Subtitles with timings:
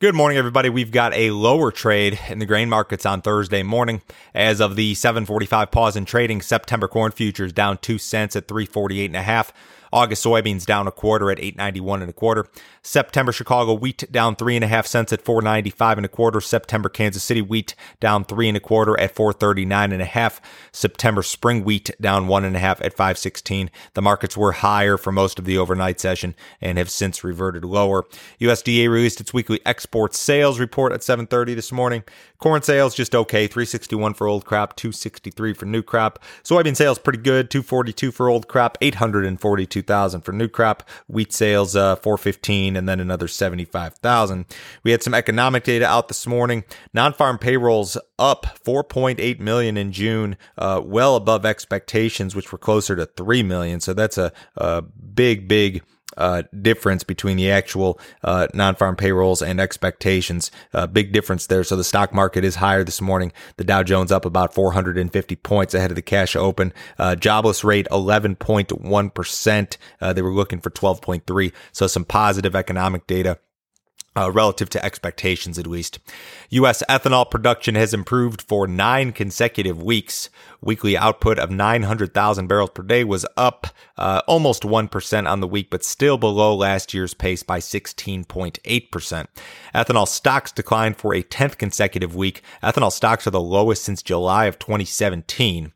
[0.00, 0.70] Good morning, everybody.
[0.70, 4.00] We've got a lower trade in the grain markets on Thursday morning.
[4.34, 9.04] As of the 745 pause in trading, September corn futures down two cents at 348
[9.04, 9.52] and a half.
[9.92, 12.46] August soybeans down a quarter at 891 and a quarter.
[12.82, 16.40] September Chicago wheat down three and a half cents at 495 and a quarter.
[16.40, 20.40] September Kansas City wheat down three and a quarter at 439 and a half.
[20.72, 23.70] September spring wheat down one and a half at 516.
[23.94, 28.04] The markets were higher for most of the overnight session and have since reverted lower.
[28.40, 32.04] USDA released its weekly export sales report at 730 this morning.
[32.38, 36.18] Corn sales just okay, 361 for old crop, 263 for new crop.
[36.42, 38.78] Soybean sales pretty good, 242 for old crop,
[39.80, 40.88] 842,000 for new crop.
[41.06, 44.44] Wheat sales uh, 415 and then another 75,000.
[44.82, 46.64] We had some economic data out this morning.
[46.94, 53.06] Non-farm payrolls up 4.8 million in June, uh, well above expectations, which were closer to
[53.06, 53.80] 3 million.
[53.80, 55.82] So that's a, a big, big
[56.16, 60.50] uh, difference between the actual uh, non-farm payrolls and expectations.
[60.72, 61.64] Uh, big difference there.
[61.64, 63.32] So the stock market is higher this morning.
[63.56, 66.72] The Dow Jones up about 450 points ahead of the cash open.
[66.98, 69.78] Uh, jobless rate 11.1 percent.
[70.00, 71.52] Uh, they were looking for 12.3.
[71.72, 73.38] So some positive economic data
[74.16, 75.98] uh, relative to expectations at least.
[76.50, 76.82] U.S.
[76.88, 80.30] ethanol production has improved for nine consecutive weeks.
[80.60, 85.70] Weekly output of 900,000 barrels per day was up uh, almost 1% on the week,
[85.70, 89.26] but still below last year's pace by 16.8%.
[89.74, 92.42] Ethanol stocks declined for a 10th consecutive week.
[92.62, 95.72] Ethanol stocks are the lowest since July of 2017.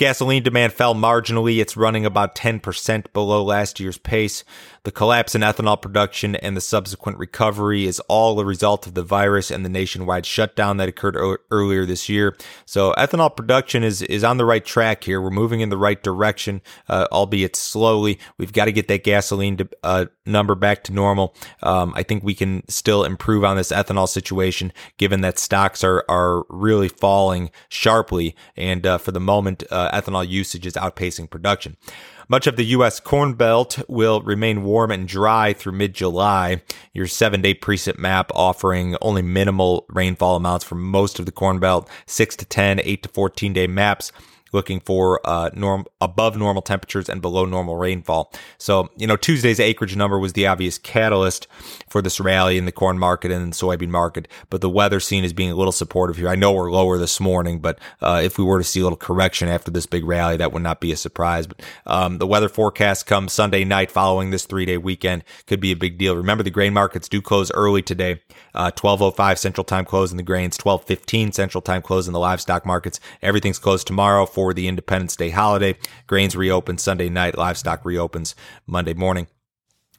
[0.00, 1.60] Gasoline demand fell marginally.
[1.60, 4.44] It's running about 10% below last year's pace.
[4.82, 9.02] The collapse in ethanol production and the subsequent recovery is all a result of the
[9.02, 12.34] virus and the nationwide shutdown that occurred o- earlier this year.
[12.64, 15.20] So ethanol production is, is on the right track here.
[15.20, 18.18] We're moving in the right direction, uh, albeit slowly.
[18.38, 21.34] We've got to get that gasoline to, uh, number back to normal.
[21.62, 26.06] Um, I think we can still improve on this ethanol situation given that stocks are,
[26.08, 28.34] are really falling sharply.
[28.56, 31.76] And, uh, for the moment, uh, ethanol usage is outpacing production.
[32.28, 33.00] Much of the U.S.
[33.00, 36.62] Corn Belt will remain warm and dry through mid July.
[36.94, 41.58] Your seven day precip map offering only minimal rainfall amounts for most of the Corn
[41.58, 44.12] Belt, 6 to 10, 8 to 14 day maps
[44.52, 48.32] looking for uh, norm above normal temperatures and below normal rainfall.
[48.58, 51.46] So, you know, Tuesday's acreage number was the obvious catalyst
[51.88, 55.32] for this rally in the corn market and soybean market, but the weather scene is
[55.32, 56.28] being a little supportive here.
[56.28, 58.96] I know we're lower this morning, but uh, if we were to see a little
[58.96, 61.46] correction after this big rally, that would not be a surprise.
[61.46, 65.72] But um, the weather forecast comes Sunday night following this three day weekend could be
[65.72, 66.16] a big deal.
[66.16, 68.20] Remember, the grain markets do close early today.
[68.54, 72.66] Uh, 12:05 Central Time close in the grains, 12:15 Central Time close in the livestock
[72.66, 73.00] markets.
[73.22, 75.76] Everything's closed tomorrow for the Independence Day holiday.
[76.06, 78.34] Grains reopen Sunday night, livestock reopens
[78.66, 79.26] Monday morning.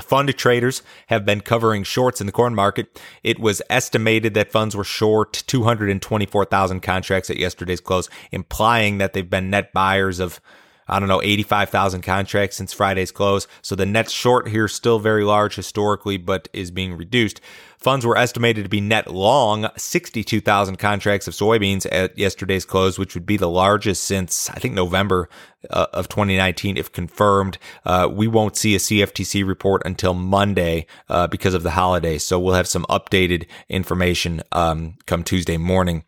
[0.00, 2.98] Fund traders have been covering shorts in the corn market.
[3.22, 9.28] It was estimated that funds were short 224,000 contracts at yesterday's close, implying that they've
[9.28, 10.40] been net buyers of
[10.88, 13.46] I don't know, 85,000 contracts since Friday's close.
[13.62, 17.40] So the net short here is still very large historically, but is being reduced.
[17.82, 23.14] Funds were estimated to be net long 62,000 contracts of soybeans at yesterday's close, which
[23.14, 25.28] would be the largest since I think November
[25.68, 27.58] uh, of 2019, if confirmed.
[27.84, 32.18] Uh, we won't see a CFTC report until Monday uh, because of the holiday.
[32.18, 36.04] So we'll have some updated information um, come Tuesday morning.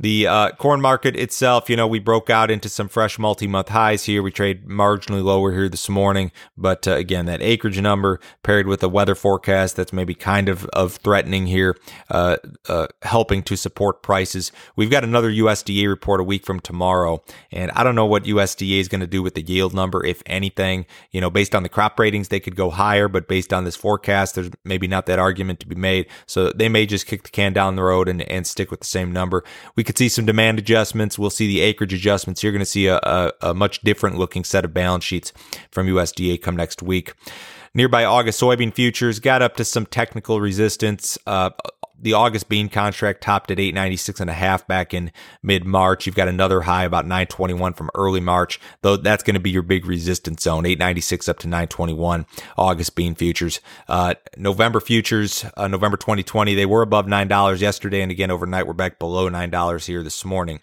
[0.00, 4.04] The uh, corn market itself, you know, we broke out into some fresh multi-month highs
[4.04, 4.22] here.
[4.22, 8.82] We trade marginally lower here this morning, but uh, again, that acreage number paired with
[8.82, 11.76] a weather forecast that's maybe kind of of threatening here,
[12.08, 14.52] uh, uh helping to support prices.
[14.74, 17.22] We've got another USDA report a week from tomorrow,
[17.52, 20.22] and I don't know what USDA is going to do with the yield number, if
[20.24, 20.86] anything.
[21.10, 23.76] You know, based on the crop ratings, they could go higher, but based on this
[23.76, 26.06] forecast, there's maybe not that argument to be made.
[26.24, 28.86] So they may just kick the can down the road and, and stick with the
[28.86, 29.44] same number.
[29.76, 31.18] We could see some demand adjustments.
[31.18, 32.44] We'll see the acreage adjustments.
[32.44, 35.32] You're going to see a, a, a much different looking set of balance sheets
[35.72, 37.14] from USDA come next week.
[37.74, 41.18] Nearby August soybean futures got up to some technical resistance.
[41.26, 41.50] Uh,
[42.00, 46.06] the August bean contract topped at 896 and a half back in mid March.
[46.06, 49.62] You've got another high about 921 from early March, though that's going to be your
[49.62, 52.26] big resistance zone, 896 up to 921
[52.56, 53.60] August bean futures.
[53.88, 58.02] Uh, November futures, uh, November 2020, they were above $9 yesterday.
[58.02, 60.60] And again, overnight, we're back below $9 here this morning.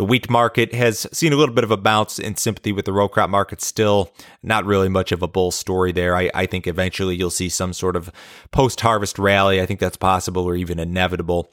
[0.00, 2.92] The wheat market has seen a little bit of a bounce in sympathy with the
[2.94, 3.60] row crop market.
[3.60, 4.10] Still,
[4.42, 6.16] not really much of a bull story there.
[6.16, 8.10] I, I think eventually you'll see some sort of
[8.50, 9.60] post harvest rally.
[9.60, 11.52] I think that's possible or even inevitable.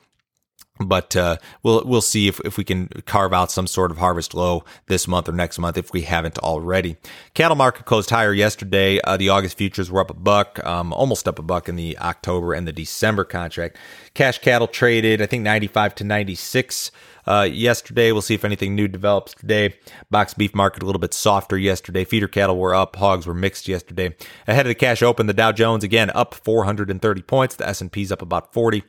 [0.80, 4.34] But uh, we'll we'll see if, if we can carve out some sort of harvest
[4.34, 6.98] low this month or next month if we haven't already.
[7.34, 9.00] Cattle market closed higher yesterday.
[9.02, 11.98] Uh, the August futures were up a buck, um, almost up a buck in the
[12.00, 13.78] October and the December contract.
[14.14, 16.92] Cash cattle traded, I think, 95 to 96
[17.28, 18.12] uh, yesterday.
[18.12, 19.76] We'll see if anything new develops today.
[20.10, 22.06] Box beef market a little bit softer yesterday.
[22.06, 22.96] Feeder cattle were up.
[22.96, 24.16] Hogs were mixed yesterday.
[24.48, 27.56] Ahead of the cash open, the Dow Jones again up 430 points.
[27.56, 28.84] The S&P's up about 40.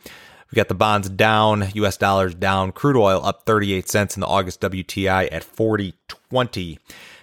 [0.50, 4.26] We got the bonds down, US dollars down, crude oil up 38 cents in the
[4.26, 6.78] August WTI at 40.20.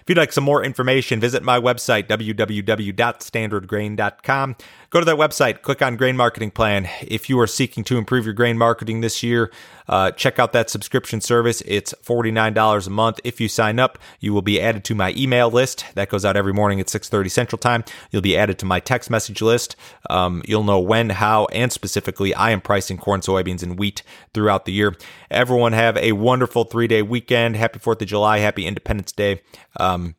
[0.06, 4.56] If you'd like some more information, visit my website, www.standardgrain.com.
[4.90, 6.88] Go to that website, click on Grain Marketing Plan.
[7.02, 9.50] If you are seeking to improve your grain marketing this year,
[9.88, 11.62] uh, check out that subscription service.
[11.66, 13.20] It's $49 a month.
[13.24, 15.84] If you sign up, you will be added to my email list.
[15.94, 17.84] That goes out every morning at 6.30 Central Time.
[18.10, 19.76] You'll be added to my text message list.
[20.10, 24.02] Um, you'll know when, how, and specifically I am pricing corn, soybeans, and wheat
[24.34, 24.94] throughout the year.
[25.30, 27.56] Everyone have a wonderful three-day weekend.
[27.56, 28.38] Happy 4th of July.
[28.38, 29.42] Happy Independence Day.
[29.78, 30.16] Um,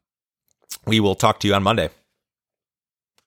[0.85, 1.89] we will talk to you on Monday.